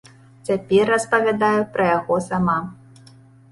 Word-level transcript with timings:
Цяпер 0.47 0.91
распавядаю 0.93 1.59
пра 1.77 1.83
яго 1.97 2.19
сама. 2.31 2.59